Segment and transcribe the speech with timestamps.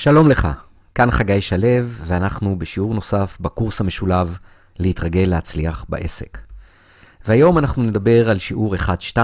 [0.00, 0.48] שלום לך,
[0.94, 4.38] כאן חגי שלו, ואנחנו בשיעור נוסף בקורס המשולב
[4.78, 6.38] להתרגל להצליח בעסק.
[7.26, 8.74] והיום אנחנו נדבר על שיעור
[9.14, 9.18] 1-2,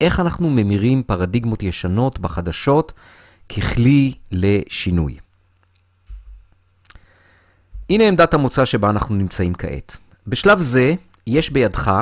[0.00, 2.92] איך אנחנו ממירים פרדיגמות ישנות בחדשות
[3.48, 5.16] ככלי לשינוי.
[7.90, 9.96] הנה עמדת המוצא שבה אנחנו נמצאים כעת.
[10.26, 10.94] בשלב זה,
[11.26, 11.92] יש בידך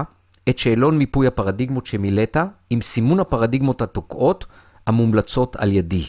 [0.49, 2.37] את שאלון מיפוי הפרדיגמות שמילאת
[2.71, 4.47] עם סימון הפרדיגמות התוקעות
[4.87, 6.05] המומלצות על ידי.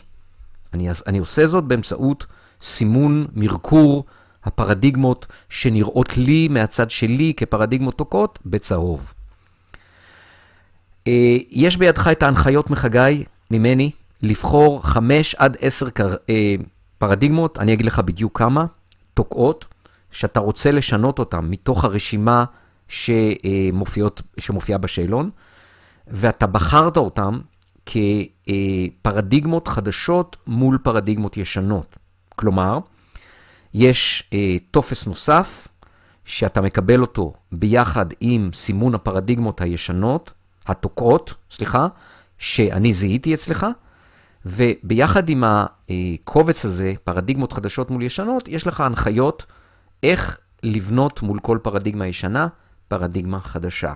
[0.73, 2.25] אני, אני עושה זאת באמצעות
[2.61, 4.05] סימון, מרקור
[4.43, 9.13] הפרדיגמות שנראות לי מהצד שלי כפרדיגמות תוקעות בצהוב.
[11.07, 15.87] אה, יש בידך את ההנחיות מחגי, ממני, לבחור 5 עד 10
[16.29, 16.55] אה,
[16.97, 18.65] פרדיגמות, אני אגיד לך בדיוק כמה,
[19.13, 19.65] תוקעות,
[20.11, 22.45] שאתה רוצה לשנות אותן מתוך הרשימה
[22.87, 25.29] שמופיעות, שמופיעה בשאלון,
[26.07, 27.39] ואתה בחרת אותן
[27.91, 31.95] כפרדיגמות חדשות מול פרדיגמות ישנות.
[32.35, 32.79] כלומר,
[33.73, 35.67] יש אה, טופס נוסף
[36.25, 40.31] שאתה מקבל אותו ביחד עם סימון הפרדיגמות הישנות,
[40.67, 41.87] התוקעות, סליחה,
[42.37, 43.67] שאני זיהיתי אצלך,
[44.45, 49.45] וביחד עם הקובץ הזה, פרדיגמות חדשות מול ישנות, יש לך הנחיות
[50.03, 52.47] איך לבנות מול כל פרדיגמה ישנה,
[52.87, 53.93] פרדיגמה חדשה.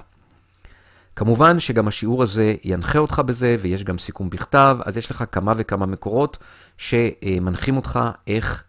[1.16, 5.53] כמובן שגם השיעור הזה ינחה אותך בזה, ויש גם סיכום בכתב, אז יש לך כמה
[5.57, 6.38] וכמה מקורות
[6.77, 8.63] שמנחים אותך איך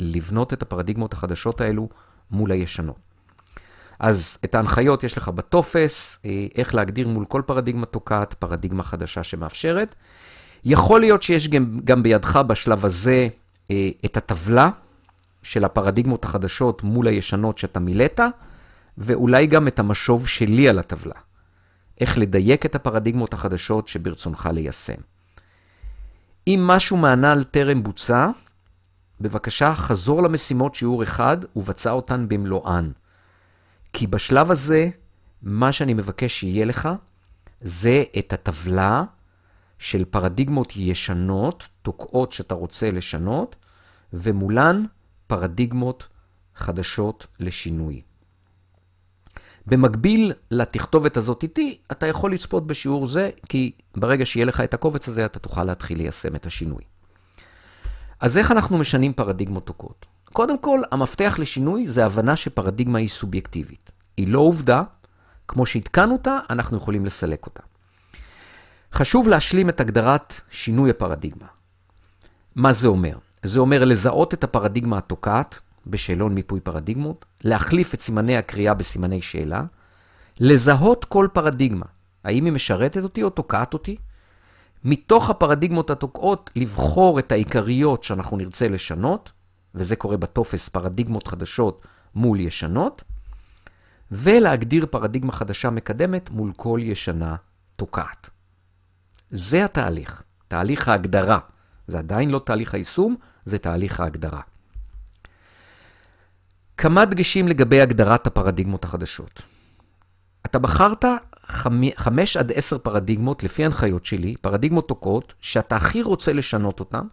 [0.00, 1.88] לבנות את הפרדיגמות החדשות האלו
[2.30, 2.96] מול הישנות.
[3.98, 9.22] אז את ההנחיות יש לך בטופס, אה, איך להגדיר מול כל פרדיגמה תוקעת פרדיגמה חדשה
[9.22, 9.94] שמאפשרת.
[10.64, 13.28] יכול להיות שיש גם, גם בידך בשלב הזה
[13.70, 14.70] אה, את הטבלה
[15.42, 18.20] של הפרדיגמות החדשות מול הישנות שאתה מילאת,
[18.98, 21.14] ואולי גם את המשוב שלי על הטבלה.
[22.00, 25.00] איך לדייק את הפרדיגמות החדשות שברצונך ליישם.
[26.46, 28.28] אם משהו מהנ"ל טרם בוצע,
[29.20, 32.90] בבקשה חזור למשימות שיעור אחד ובצע אותן במלואן.
[33.92, 34.88] כי בשלב הזה,
[35.42, 36.88] מה שאני מבקש שיהיה לך,
[37.60, 39.04] זה את הטבלה
[39.78, 43.56] של פרדיגמות ישנות, תוקעות שאתה רוצה לשנות,
[44.12, 44.84] ומולן
[45.26, 46.08] פרדיגמות
[46.56, 48.02] חדשות לשינוי.
[49.68, 55.08] במקביל לתכתובת הזאת איתי, אתה יכול לצפות בשיעור זה, כי ברגע שיהיה לך את הקובץ
[55.08, 56.82] הזה, אתה תוכל להתחיל ליישם את השינוי.
[58.20, 60.06] אז איך אנחנו משנים פרדיגמות תוקעות?
[60.32, 63.90] קודם כל, המפתח לשינוי זה הבנה שפרדיגמה היא סובייקטיבית.
[64.16, 64.82] היא לא עובדה,
[65.48, 67.62] כמו שהתקנו אותה, אנחנו יכולים לסלק אותה.
[68.92, 71.46] חשוב להשלים את הגדרת שינוי הפרדיגמה.
[72.54, 73.18] מה זה אומר?
[73.42, 79.62] זה אומר לזהות את הפרדיגמה התוקעת, בשאלון מיפוי פרדיגמות, להחליף את סימני הקריאה בסימני שאלה,
[80.40, 81.86] לזהות כל פרדיגמה,
[82.24, 83.96] האם היא משרתת אותי או תוקעת אותי,
[84.84, 89.32] מתוך הפרדיגמות התוקעות לבחור את העיקריות שאנחנו נרצה לשנות,
[89.74, 93.02] וזה קורה בטופס פרדיגמות חדשות מול ישנות,
[94.12, 97.36] ולהגדיר פרדיגמה חדשה מקדמת מול כל ישנה
[97.76, 98.30] תוקעת.
[99.30, 101.38] זה התהליך, תהליך ההגדרה.
[101.86, 104.40] זה עדיין לא תהליך היישום, זה תהליך ההגדרה.
[106.78, 109.42] כמה דגשים לגבי הגדרת הפרדיגמות החדשות.
[110.46, 111.04] אתה בחרת
[111.96, 117.06] חמש עד עשר פרדיגמות לפי הנחיות שלי, פרדיגמות תוקעות, שאתה הכי רוצה לשנות אותן,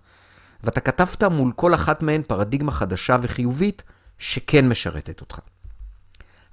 [0.64, 3.84] ואתה כתבת מול כל אחת מהן פרדיגמה חדשה וחיובית
[4.20, 5.40] שכן משרתת אותך.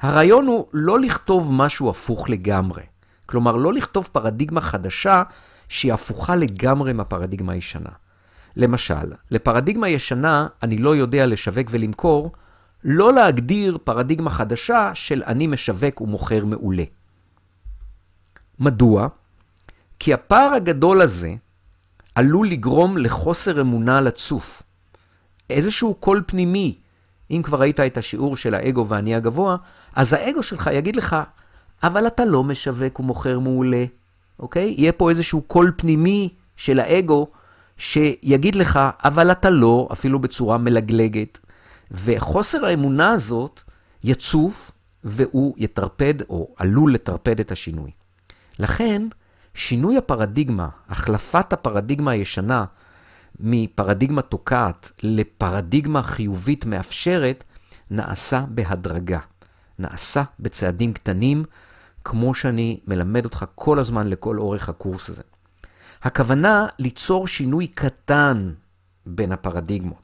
[0.01, 2.83] הרעיון הוא לא לכתוב משהו הפוך לגמרי.
[3.27, 5.23] כלומר, לא לכתוב פרדיגמה חדשה
[5.69, 7.91] שהיא הפוכה לגמרי מהפרדיגמה הישנה.
[8.57, 12.33] למשל, לפרדיגמה ישנה אני לא יודע לשווק ולמכור,
[12.85, 16.85] לא להגדיר פרדיגמה חדשה של אני משווק ומוכר מעולה.
[18.59, 19.09] מדוע?
[19.99, 21.35] כי הפער הגדול הזה
[22.15, 24.63] עלול לגרום לחוסר אמונה לצוף.
[25.51, 26.79] איזשהו קול פנימי,
[27.31, 29.57] אם כבר ראית את השיעור של האגו והאני הגבוה,
[29.95, 31.17] אז האגו שלך יגיד לך,
[31.83, 33.85] אבל אתה לא משווק ומוכר מעולה,
[34.39, 34.75] אוקיי?
[34.79, 37.27] יהיה פה איזשהו קול פנימי של האגו
[37.77, 41.39] שיגיד לך, אבל אתה לא, אפילו בצורה מלגלגת.
[41.93, 43.61] וחוסר האמונה הזאת
[44.05, 44.73] יצוף
[45.05, 47.91] והוא יטרפד או עלול לטרפד את השינוי.
[48.59, 49.03] לכן,
[49.55, 52.65] שינוי הפרדיגמה, החלפת הפרדיגמה הישנה
[53.41, 57.45] מפרדיגמה תוקעת לפרדיגמה חיובית מאפשרת,
[57.91, 59.19] נעשה בהדרגה.
[59.79, 61.45] נעשה בצעדים קטנים,
[62.05, 65.23] כמו שאני מלמד אותך כל הזמן לכל אורך הקורס הזה.
[66.03, 68.53] הכוונה ליצור שינוי קטן
[69.07, 70.02] בין הפרדיגמות.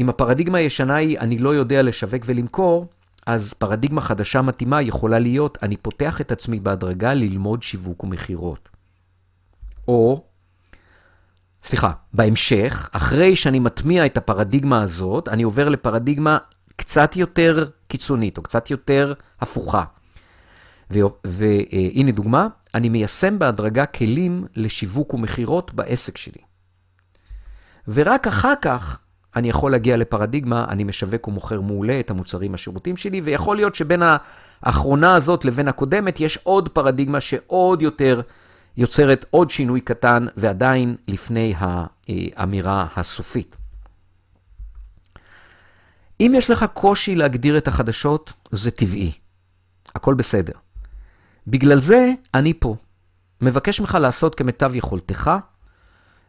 [0.00, 2.86] אם הפרדיגמה הישנה היא אני לא יודע לשווק ולמכור,
[3.26, 8.68] אז פרדיגמה חדשה מתאימה יכולה להיות אני פותח את עצמי בהדרגה ללמוד שיווק ומכירות.
[9.88, 10.24] או
[11.62, 16.38] סליחה, בהמשך, אחרי שאני מטמיע את הפרדיגמה הזאת, אני עובר לפרדיגמה
[16.76, 19.84] קצת יותר קיצונית, או קצת יותר הפוכה.
[20.90, 26.42] והנה דוגמה, אני מיישם בהדרגה כלים לשיווק ומכירות בעסק שלי.
[27.88, 28.98] ורק אחר כך
[29.36, 34.02] אני יכול להגיע לפרדיגמה, אני משווק ומוכר מעולה את המוצרים השירותים שלי, ויכול להיות שבין
[34.62, 38.20] האחרונה הזאת לבין הקודמת יש עוד פרדיגמה שעוד יותר
[38.76, 43.56] יוצרת עוד שינוי קטן, ועדיין לפני האמירה הסופית.
[46.20, 49.12] אם יש לך קושי להגדיר את החדשות, זה טבעי.
[49.94, 50.52] הכל בסדר.
[51.46, 52.76] בגלל זה אני פה.
[53.40, 55.30] מבקש ממך לעשות כמיטב יכולתך,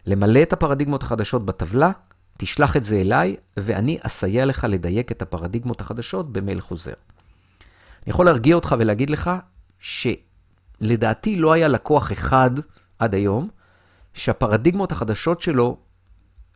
[0.05, 1.91] למלא את הפרדיגמות החדשות בטבלה,
[2.41, 6.93] תשלח את זה אליי, ואני אסייע לך לדייק את הפרדיגמות החדשות במייל חוזר.
[8.03, 9.31] אני יכול להרגיע אותך ולהגיד לך
[9.79, 12.51] שלדעתי לא היה לקוח אחד
[12.99, 13.49] עד היום,
[14.13, 15.77] שהפרדיגמות החדשות שלו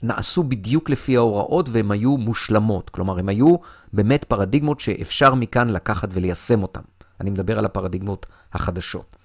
[0.04, 2.90] נעשו בדיוק לפי ההוראות והן היו מושלמות.
[2.90, 3.56] כלומר, הן היו
[3.94, 6.82] באמת פרדיגמות שאפשר מכאן לקחת וליישם אותן.
[7.22, 9.16] אני מדבר על הפרדיגמות החדשות.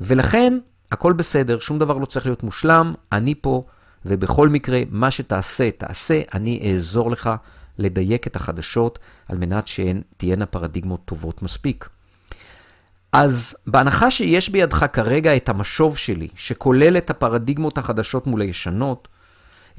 [0.00, 0.58] ולכן,
[0.92, 3.64] הכל בסדר, שום דבר לא צריך להיות מושלם, אני פה,
[4.06, 7.30] ובכל מקרה, מה שתעשה, תעשה, אני אעזור לך
[7.78, 8.98] לדייק את החדשות,
[9.28, 11.88] על מנת שהן תהיינה פרדיגמות טובות מספיק.
[13.12, 19.08] אז בהנחה שיש בידך כרגע את המשוב שלי, שכולל את הפרדיגמות החדשות מול הישנות,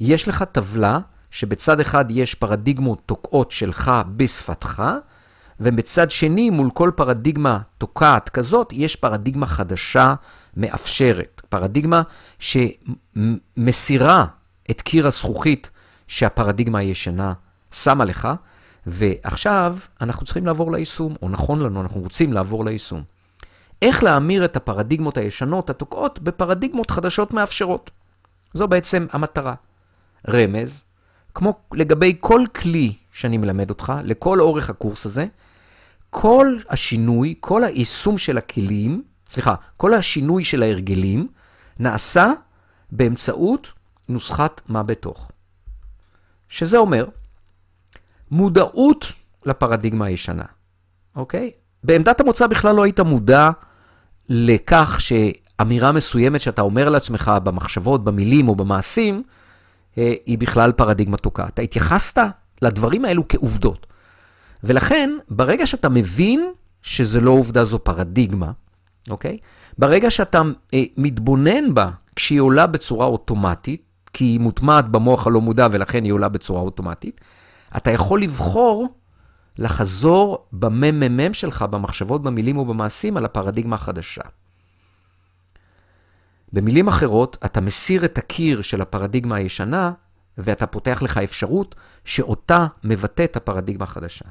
[0.00, 0.98] יש לך טבלה
[1.30, 4.82] שבצד אחד יש פרדיגמות תוקעות שלך בשפתך,
[5.60, 10.14] ובצד שני, מול כל פרדיגמה תוקעת כזאת, יש פרדיגמה חדשה
[10.56, 11.42] מאפשרת.
[11.48, 12.02] פרדיגמה
[12.38, 14.26] שמסירה
[14.70, 15.70] את קיר הזכוכית
[16.06, 17.32] שהפרדיגמה הישנה
[17.72, 18.28] שמה לך,
[18.86, 23.02] ועכשיו אנחנו צריכים לעבור ליישום, או נכון לנו, אנחנו רוצים לעבור ליישום.
[23.82, 27.90] איך להמיר את הפרדיגמות הישנות התוקעות בפרדיגמות חדשות מאפשרות.
[28.54, 29.54] זו בעצם המטרה.
[30.28, 30.84] רמז,
[31.34, 35.26] כמו לגבי כל כלי שאני מלמד אותך, לכל אורך הקורס הזה,
[36.18, 41.28] כל השינוי, כל היישום של הכלים, סליחה, כל השינוי של ההרגלים,
[41.78, 42.32] נעשה
[42.90, 43.72] באמצעות
[44.08, 45.30] נוסחת מה בתוך.
[46.48, 47.06] שזה אומר,
[48.30, 49.12] מודעות
[49.44, 50.44] לפרדיגמה הישנה,
[51.16, 51.50] אוקיי?
[51.84, 53.50] בעמדת המוצא בכלל לא היית מודע
[54.28, 59.22] לכך שאמירה מסוימת שאתה אומר לעצמך במחשבות, במילים או במעשים,
[59.98, 61.48] אה, היא בכלל פרדיגמה תוקעת.
[61.48, 62.18] אתה התייחסת
[62.62, 63.86] לדברים האלו כעובדות.
[64.66, 66.52] ולכן, ברגע שאתה מבין
[66.82, 68.52] שזה לא עובדה, זו פרדיגמה,
[69.10, 69.38] אוקיי?
[69.78, 70.42] ברגע שאתה
[70.74, 73.82] אה, מתבונן בה כשהיא עולה בצורה אוטומטית,
[74.12, 77.20] כי היא מוטמעת במוח הלא מודע ולכן היא עולה בצורה אוטומטית,
[77.76, 78.88] אתה יכול לבחור
[79.58, 84.22] לחזור בממ"מ שלך, במחשבות, במילים ובמעשים, על הפרדיגמה החדשה.
[86.52, 89.92] במילים אחרות, אתה מסיר את הקיר של הפרדיגמה הישנה,
[90.38, 91.74] ואתה פותח לך אפשרות
[92.04, 94.24] שאותה מבטאת הפרדיגמה החדשה.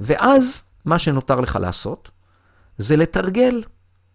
[0.00, 2.10] ואז מה שנותר לך לעשות
[2.78, 3.62] זה לתרגל,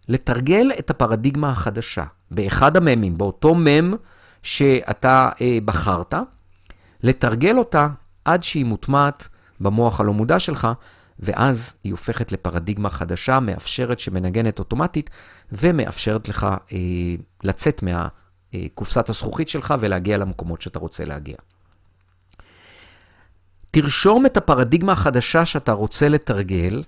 [0.08, 3.94] לתרגל את הפרדיגמה החדשה באחד הממים, באותו מם
[4.42, 6.14] שאתה אה, בחרת,
[7.02, 7.88] לתרגל אותה
[8.24, 9.28] עד שהיא מוטמעת
[9.60, 10.68] במוח הלא מודע שלך,
[11.18, 15.10] ואז היא הופכת לפרדיגמה חדשה, מאפשרת שמנגנת אוטומטית,
[15.52, 16.78] ומאפשרת לך אה,
[17.44, 21.36] לצאת מהקופסת הזכוכית שלך ולהגיע למקומות שאתה רוצה להגיע.
[23.74, 26.82] תרשום את הפרדיגמה החדשה שאתה רוצה לתרגל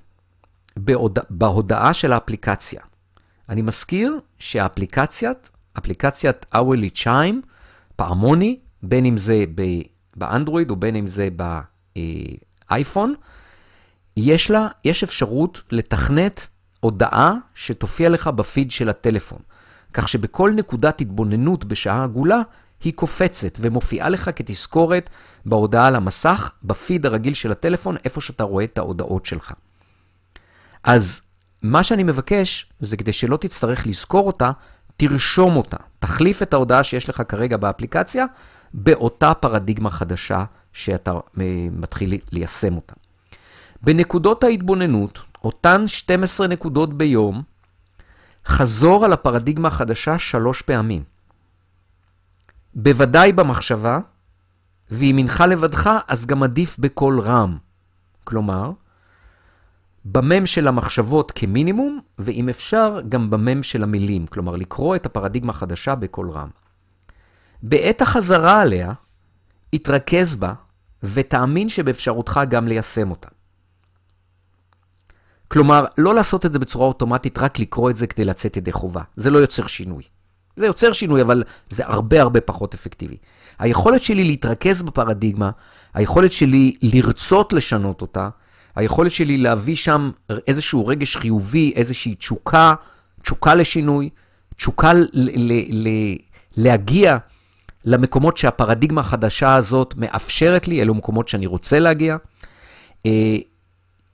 [0.77, 2.81] בהודע, בהודעה של האפליקציה.
[3.49, 7.47] אני מזכיר שהאפליקציית, אפליקציית Hourly Chime,
[7.97, 9.45] פעמוני, בין אם זה
[10.17, 11.29] באנדרואיד או בין אם זה
[12.71, 13.15] באייפון,
[14.17, 16.49] יש לה, יש אפשרות לתכנת
[16.81, 19.39] הודעה שתופיע לך בפיד של הטלפון.
[19.93, 22.43] כך שבכל נקודת התבוננות בשעה עגולה,
[22.85, 25.11] היא קופצת ומופיעה לך כתזכורת
[25.47, 29.53] בהודעה על המסך, בפיד הרגיל של הטלפון, איפה שאתה רואה את ההודעות שלך.
[30.85, 31.21] אז
[31.63, 34.51] מה שאני מבקש, זה כדי שלא תצטרך לזכור אותה,
[34.97, 35.77] תרשום אותה.
[35.99, 38.25] תחליף את ההודעה שיש לך כרגע באפליקציה,
[38.75, 41.19] באותה פרדיגמה חדשה שאתה אה,
[41.73, 42.95] מתחיל ליישם אותה.
[43.83, 47.43] בנקודות ההתבוננות, אותן 12 נקודות ביום,
[48.47, 51.14] חזור על הפרדיגמה החדשה שלוש פעמים.
[52.75, 53.99] בוודאי במחשבה,
[54.91, 57.59] ואם אינך לבדך, אז גם עדיף בקול רם.
[58.25, 58.71] כלומר,
[60.05, 64.27] במם של המחשבות כמינימום, ואם אפשר, גם במם של המילים.
[64.27, 66.49] כלומר, לקרוא את הפרדיגמה החדשה בקול רם.
[67.63, 68.93] בעת החזרה עליה,
[69.73, 70.53] התרכז בה,
[71.03, 73.29] ותאמין שבאפשרותך גם ליישם אותה.
[75.49, 79.03] כלומר, לא לעשות את זה בצורה אוטומטית, רק לקרוא את זה כדי לצאת ידי חובה.
[79.17, 80.03] זה לא יוצר שינוי,
[80.57, 83.17] זה יוצר שינוי, אבל זה הרבה הרבה פחות אפקטיבי.
[83.59, 85.51] היכולת שלי להתרכז בפרדיגמה,
[85.95, 88.29] היכולת שלי לרצות לשנות אותה,
[88.77, 90.11] היכולת שלי להביא שם
[90.47, 92.75] איזשהו רגש חיובי, איזושהי תשוקה,
[93.23, 94.11] תשוקה לשינוי,
[94.57, 96.17] תשוקה ל- ל- ל-
[96.57, 97.17] להגיע
[97.85, 102.17] למקומות שהפרדיגמה החדשה הזאת מאפשרת לי, אלו מקומות שאני רוצה להגיע,
[103.07, 103.37] אה,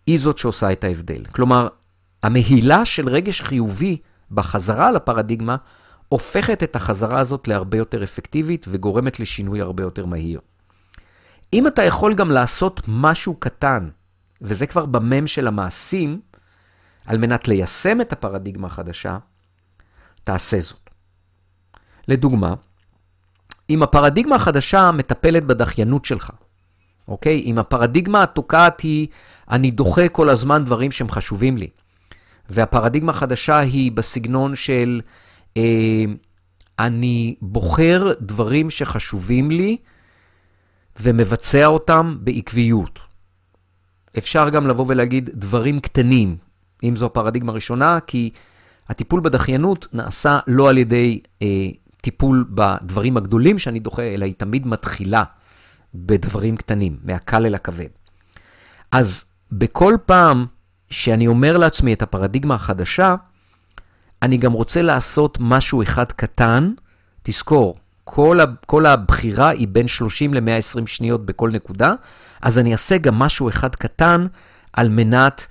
[0.07, 1.25] היא זאת שעושה את ההבדל.
[1.33, 1.69] כלומר,
[2.23, 3.97] המהילה של רגש חיובי
[4.31, 5.57] בחזרה לפרדיגמה,
[6.11, 10.41] הופכת את החזרה הזאת להרבה יותר אפקטיבית וגורמת לשינוי הרבה יותר מהיר.
[11.53, 13.89] אם אתה יכול גם לעשות משהו קטן,
[14.43, 16.21] וזה כבר במם של המעשים,
[17.07, 19.19] על מנת ליישם את הפרדיגמה החדשה,
[20.25, 20.91] תעשה זאת.
[22.09, 22.55] לדוגמה,
[23.71, 26.31] אם הפרדיגמה החדשה מטפלת בדחיינות שלך,
[27.09, 27.43] אוקיי?
[27.47, 29.09] אם הפרדיגמה התוקעת היא,
[29.51, 31.69] אני דוחה כל הזמן דברים שהם חשובים לי,
[32.49, 35.01] והפרדיגמה החדשה היא בסגנון של,
[36.79, 39.77] אני בוחר דברים שחשובים לי
[41.01, 42.99] ומבצע אותם בעקביות.
[44.19, 46.37] אפשר גם לבוא ולהגיד דברים קטנים,
[46.83, 48.31] אם זו הפרדיגמה הראשונה, כי
[48.89, 51.47] הטיפול בדחיינות נעשה לא על ידי אה,
[52.01, 55.25] טיפול בדברים הגדולים שאני דוחה, אלא היא תמיד מתחילה
[55.95, 57.89] בדברים קטנים, מהקל אל הכבד.
[58.93, 60.47] אז בכל פעם
[60.91, 63.15] שאני אומר לעצמי את הפרדיגמה החדשה,
[64.23, 66.73] אני גם רוצה לעשות משהו אחד קטן.
[67.23, 71.95] תזכור, כל, ה, כל הבחירה היא בין 30 ל-120 שניות בכל נקודה,
[72.43, 74.27] אז אני אעשה גם משהו אחד קטן
[74.73, 75.47] על מנת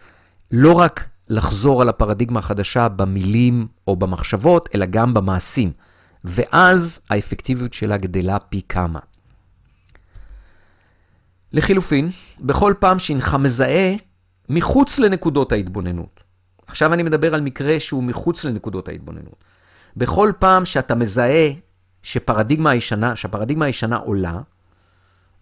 [0.52, 5.72] לא רק לחזור על הפרדיגמה החדשה במילים או במחשבות, אלא גם במעשים.
[6.24, 9.00] ואז האפקטיביות שלה גדלה פי כמה.
[11.54, 12.10] לחילופין,
[12.40, 13.96] בכל פעם שהנך מזהה
[14.50, 16.19] מחוץ לנקודות ההתבוננות,
[16.70, 19.44] עכשיו אני מדבר על מקרה שהוא מחוץ לנקודות ההתבוננות.
[19.98, 21.52] בכל פעם שאתה מזהה
[22.04, 24.40] שפרדיגמה הישנה, שהפרדיגמה הישנה עולה,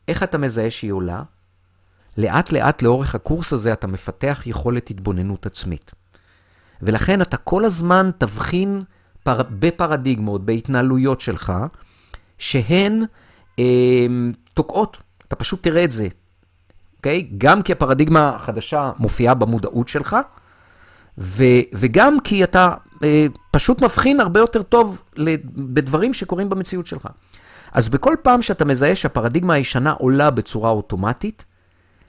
[0.07, 1.23] איך אתה מזהה שהיא עולה?
[2.17, 5.91] לאט לאט לאורך הקורס הזה אתה מפתח יכולת התבוננות עצמית.
[6.81, 8.81] ולכן אתה כל הזמן תבחין
[9.23, 9.41] פר...
[9.59, 11.53] בפרדיגמות, בהתנהלויות שלך,
[12.37, 13.03] שהן
[13.59, 14.05] אה,
[14.53, 14.97] תוקעות.
[15.27, 16.07] אתה פשוט תראה את זה.
[16.97, 17.27] אוקיי?
[17.29, 17.33] Okay?
[17.37, 20.17] גם כי הפרדיגמה החדשה מופיעה במודעות שלך,
[21.17, 21.43] ו,
[21.73, 25.03] וגם כי אתה אה, פשוט מבחין הרבה יותר טוב
[25.55, 27.07] בדברים שקורים במציאות שלך.
[27.71, 31.45] אז בכל פעם שאתה מזהה שהפרדיגמה הישנה עולה בצורה אוטומטית,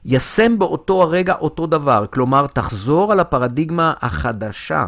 [0.05, 2.07] ישם באותו הרגע אותו דבר.
[2.11, 4.87] כלומר, תחזור על הפרדיגמה החדשה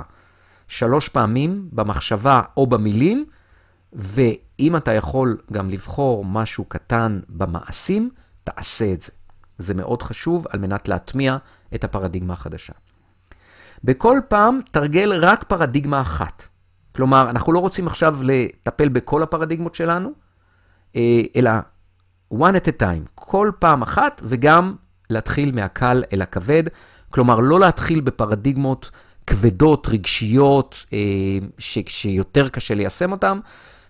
[0.69, 3.25] שלוש פעמים במחשבה או במילים,
[3.93, 8.11] ואם אתה יכול גם לבחור משהו קטן במעשים,
[8.45, 9.13] תעשה את זה.
[9.59, 11.37] זה מאוד חשוב על מנת להטמיע
[11.75, 12.73] את הפרדיגמה החדשה.
[13.85, 16.43] בכל פעם תרגל רק פרדיגמה אחת.
[16.97, 20.11] כלומר, אנחנו לא רוצים עכשיו לטפל בכל הפרדיגמות שלנו,
[20.97, 21.51] אה, אלא
[22.35, 24.75] one at a time, כל פעם אחת, וגם
[25.11, 26.65] להתחיל מהקל אל הכבד.
[27.11, 28.91] כלומר, לא להתחיל בפרדיגמות
[29.27, 30.99] כבדות, רגשיות, אה,
[31.59, 33.39] ש, שיותר קשה ליישם אותן,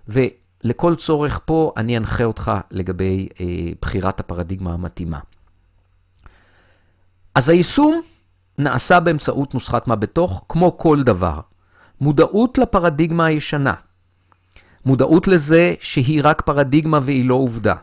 [0.08, 3.46] ולכל צורך פה אני אנחה אותך לגבי אה,
[3.82, 5.18] בחירת הפרדיגמה המתאימה.
[7.34, 8.00] אז היישום
[8.60, 11.40] נעשה באמצעות נוסחת מה בתוך, כמו כל דבר.
[12.00, 13.74] מודעות לפרדיגמה הישנה.
[14.84, 17.74] מודעות לזה שהיא רק פרדיגמה והיא לא עובדה.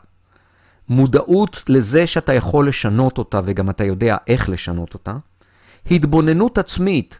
[0.89, 5.17] מודעות לזה שאתה יכול לשנות אותה וגם אתה יודע איך לשנות אותה.
[5.91, 7.19] התבוננות עצמית,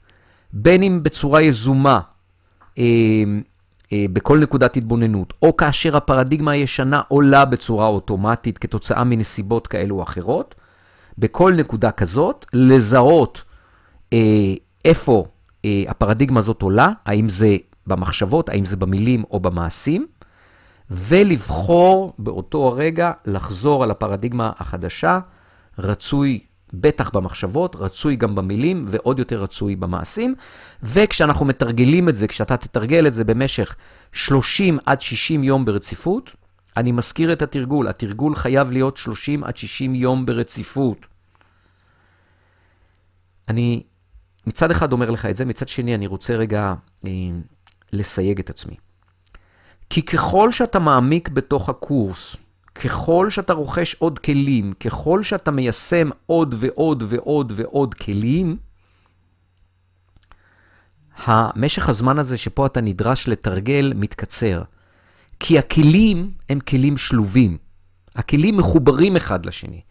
[0.53, 1.99] בין אם בצורה יזומה,
[2.77, 2.83] אה,
[3.93, 10.03] אה, בכל נקודת התבוננות, או כאשר הפרדיגמה הישנה עולה בצורה אוטומטית כתוצאה מנסיבות כאלו או
[10.03, 10.55] אחרות,
[11.17, 13.43] בכל נקודה כזאת, לזהות
[14.85, 15.25] איפה
[15.65, 20.07] אה, הפרדיגמה הזאת עולה, האם זה במחשבות, האם זה במילים או במעשים,
[20.91, 25.19] ולבחור באותו הרגע לחזור על הפרדיגמה החדשה,
[25.79, 26.39] רצוי
[26.73, 30.35] בטח במחשבות, רצוי גם במילים, ועוד יותר רצוי במעשים.
[30.83, 33.75] וכשאנחנו מתרגלים את זה, כשאתה תתרגל את זה במשך
[34.11, 36.31] 30 עד 60 יום ברציפות,
[36.77, 41.07] אני מזכיר את התרגול, התרגול חייב להיות 30 עד 60 יום ברציפות.
[43.49, 43.83] אני
[44.47, 46.73] מצד אחד אומר לך את זה, מצד שני אני רוצה רגע
[47.05, 47.11] אה,
[47.93, 48.75] לסייג את עצמי.
[49.89, 52.35] כי ככל שאתה מעמיק בתוך הקורס,
[52.75, 58.57] ככל שאתה רוכש עוד כלים, ככל שאתה מיישם עוד ועוד ועוד ועוד כלים,
[61.25, 64.63] המשך הזמן הזה שפה אתה נדרש לתרגל מתקצר.
[65.39, 67.57] כי הכלים הם כלים שלובים.
[68.15, 69.81] הכלים מחוברים אחד לשני.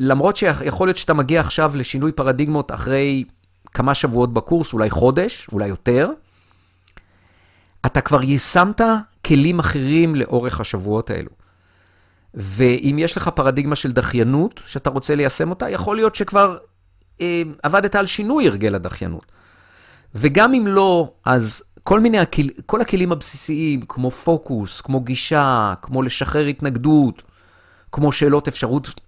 [0.00, 3.24] ולמרות שיכול להיות שאתה מגיע עכשיו לשינוי פרדיגמות אחרי
[3.74, 6.10] כמה שבועות בקורס, אולי חודש, אולי יותר,
[7.86, 8.80] אתה כבר יישמת
[9.26, 11.30] כלים אחרים לאורך השבועות האלו.
[12.34, 16.58] ואם יש לך פרדיגמה של דחיינות, שאתה רוצה ליישם אותה, יכול להיות שכבר
[17.20, 19.26] אה, עבדת על שינוי הרגל הדחיינות.
[20.14, 26.02] וגם אם לא, אז כל מיני, הכל, כל הכלים הבסיסיים, כמו פוקוס, כמו גישה, כמו
[26.02, 27.22] לשחרר התנגדות,
[27.92, 29.00] כמו שאלות אפשרות,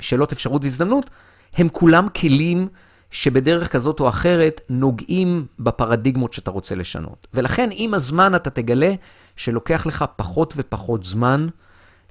[0.00, 1.10] שאלות אפשרות והזדמנות,
[1.54, 2.68] הם כולם כלים
[3.10, 7.26] שבדרך כזאת או אחרת נוגעים בפרדיגמות שאתה רוצה לשנות.
[7.34, 8.94] ולכן עם הזמן אתה תגלה
[9.36, 11.46] שלוקח לך פחות ופחות זמן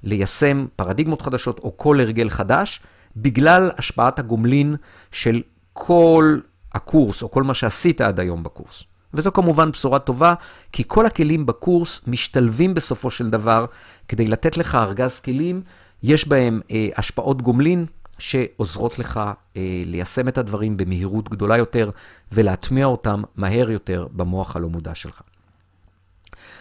[0.02, 2.80] ליישם פרדיגמות חדשות או כל הרגל חדש,
[3.16, 4.76] בגלל השפעת הגומלין
[5.12, 6.38] של כל
[6.74, 8.84] הקורס או כל מה שעשית עד היום בקורס.
[9.14, 10.34] וזו כמובן בשורה טובה,
[10.72, 13.66] כי כל הכלים בקורס משתלבים בסופו של דבר
[14.08, 15.62] כדי לתת לך ארגז כלים,
[16.02, 17.86] יש בהם אה, השפעות גומלין
[18.18, 19.20] שעוזרות לך
[19.56, 21.90] אה, ליישם את הדברים במהירות גדולה יותר
[22.32, 25.22] ולהטמיע אותם מהר יותר במוח הלא מודע שלך.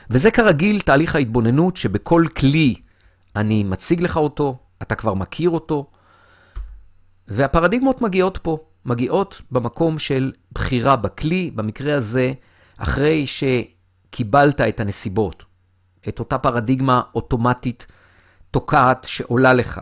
[0.09, 2.75] וזה כרגיל תהליך ההתבוננות שבכל כלי
[3.35, 5.85] אני מציג לך אותו, אתה כבר מכיר אותו,
[7.27, 12.33] והפרדיגמות מגיעות פה, מגיעות במקום של בחירה בכלי, במקרה הזה,
[12.77, 15.45] אחרי שקיבלת את הנסיבות,
[16.07, 17.87] את אותה פרדיגמה אוטומטית
[18.51, 19.81] תוקעת שעולה לך.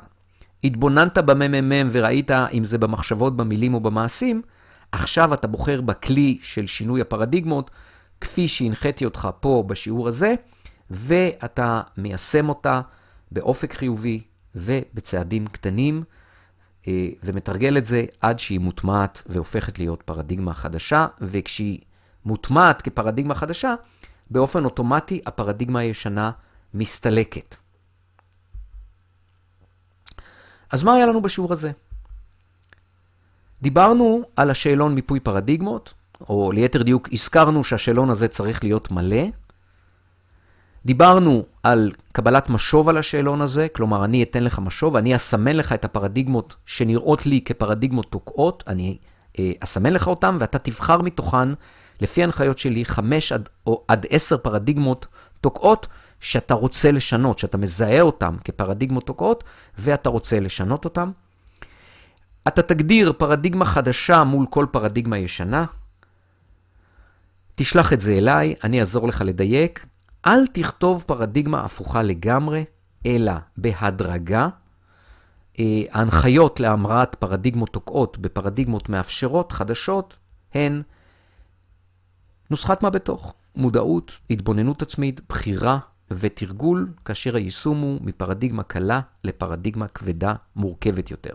[0.63, 4.41] התבוננת בממ"מ וראית אם זה במחשבות, במילים או במעשים,
[4.91, 7.71] עכשיו אתה בוחר בכלי של שינוי הפרדיגמות,
[8.21, 10.35] כפי שהנחיתי אותך פה בשיעור הזה,
[10.89, 12.81] ואתה מיישם אותה
[13.31, 14.21] באופק חיובי
[14.55, 16.03] ובצעדים קטנים,
[16.87, 21.79] אה, ומתרגל את זה עד שהיא מוטמעת והופכת להיות פרדיגמה חדשה, וכשהיא
[22.25, 23.75] מוטמעת כפרדיגמה חדשה,
[24.29, 26.31] באופן אוטומטי הפרדיגמה הישנה
[26.73, 27.55] מסתלקת.
[30.71, 31.71] אז מה היה לנו בשיעור הזה?
[33.61, 35.93] דיברנו על השאלון מיפוי פרדיגמות,
[36.29, 39.23] או ליתר דיוק, הזכרנו שהשאלון הזה צריך להיות מלא.
[40.85, 45.73] דיברנו על קבלת משוב על השאלון הזה, כלומר, אני אתן לך משוב, אני אסמן לך
[45.73, 48.97] את הפרדיגמות שנראות לי כפרדיגמות תוקעות, אני
[49.39, 51.49] אה, אסמן לך אותן, ואתה תבחר מתוכן,
[52.01, 55.05] לפי ההנחיות שלי, 5 עד, או עד 10 פרדיגמות
[55.41, 55.87] תוקעות,
[56.19, 59.43] שאתה רוצה לשנות, שאתה מזהה אותן כפרדיגמות תוקעות,
[59.77, 61.11] ואתה רוצה לשנות אותן.
[62.47, 65.65] אתה תגדיר פרדיגמה חדשה מול כל פרדיגמה ישנה.
[67.55, 69.85] תשלח את זה אליי, אני אעזור לך לדייק.
[70.25, 72.65] אל תכתוב פרדיגמה הפוכה לגמרי,
[73.05, 74.49] אלא בהדרגה.
[75.59, 80.15] אה, ההנחיות להמראת פרדיגמות תוקעות בפרדיגמות מאפשרות חדשות
[80.53, 80.81] הן
[82.49, 85.79] נוסחת מה בתוך, מודעות, התבוננות עצמית, בחירה
[86.11, 91.33] ותרגול, כאשר היישום הוא מפרדיגמה קלה לפרדיגמה כבדה, מורכבת יותר.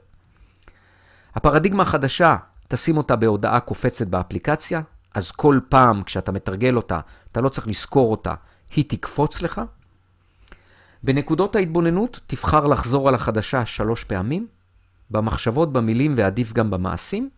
[1.35, 2.37] הפרדיגמה החדשה,
[2.69, 4.81] תשים אותה בהודעה קופצת באפליקציה,
[5.15, 7.01] אז כל פעם כשאתה מתרגל אותה,
[7.33, 8.35] אתה לא צריך לזכור אותה,
[8.77, 9.61] היא תקפוץ לך.
[11.03, 14.47] בנקודות ההתבוננות תבחר לחזור על החדשה שלוש פעמים,
[15.11, 17.31] במחשבות, במילים ועדיף גם במעשים,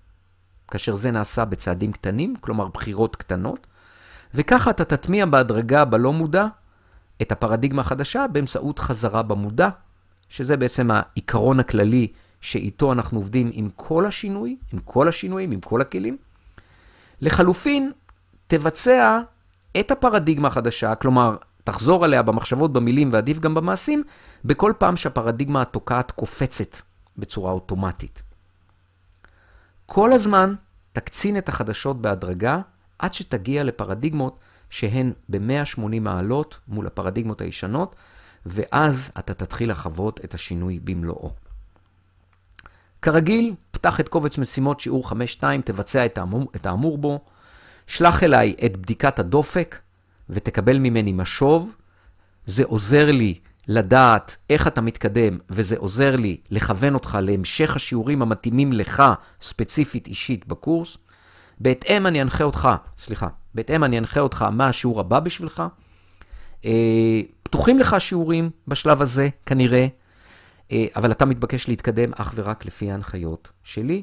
[0.71, 3.67] כאשר זה נעשה בצעדים קטנים, כלומר בחירות קטנות,
[4.35, 6.47] וככה אתה תטמיע בהדרגה בלא מודע
[7.23, 9.69] את הפרדיגמה החדשה באמצעות חזרה במודע,
[10.29, 12.09] שזה בעצם העיקרון הכללי
[12.41, 16.17] שאיתו אנחנו עובדים עם כל השינוי, עם כל השינויים, עם כל הכלים.
[17.21, 17.93] לחלופין,
[18.47, 19.21] תבצע
[19.81, 24.03] את הפרדיגמה החדשה, כלומר, תחזור עליה במחשבות, במילים ועדיף גם במעשים,
[24.45, 26.77] בכל פעם שהפרדיגמה התוקעת קופצת
[27.17, 28.23] בצורה אוטומטית.
[29.87, 30.55] כל הזמן
[30.93, 32.61] תקצין את החדשות בהדרגה
[32.99, 34.39] עד שתגיע לפרדיגמות
[34.71, 37.95] שהן ב-180 מעלות מול הפרדיגמות הישנות,
[38.47, 41.33] ואז אתה תתחיל לחוות את השינוי במלואו.
[43.03, 47.21] כרגיל, פתח את קובץ משימות שיעור 5-2, תבצע את האמור, את האמור בו,
[47.87, 49.79] שלח אליי את בדיקת הדופק
[50.31, 51.75] ותקבל ממני משוב.
[52.47, 58.73] זה עוזר לי לדעת איך אתה מתקדם, וזה עוזר לי לכוון אותך להמשך השיעורים המתאימים
[58.73, 59.03] לך,
[59.41, 60.99] ספציפית אישית בקורס.
[61.61, 65.63] בהתאם אני אנחה אותך, סליחה, בהתאם אני אנחה אותך מה השיעור הבא בשבילך.
[66.65, 69.87] אה, פתוחים לך שיעורים בשלב הזה, כנראה,
[70.73, 74.03] אה, אבל אתה מתבקש להתקדם אך ורק לפי ההנחיות שלי.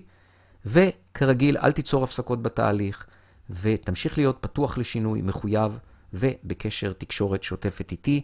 [0.65, 3.05] וכרגיל, אל תיצור הפסקות בתהליך,
[3.49, 5.77] ותמשיך להיות פתוח לשינוי, מחויב,
[6.13, 8.21] ובקשר תקשורת שוטפת איתי,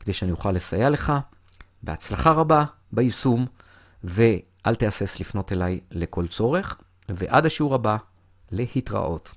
[0.00, 1.12] כדי שאני אוכל לסייע לך.
[1.82, 3.46] בהצלחה רבה ביישום,
[4.04, 6.78] ואל תהסס לפנות אליי לכל צורך.
[7.08, 7.96] ועד השיעור הבא,
[8.52, 9.34] להתראות.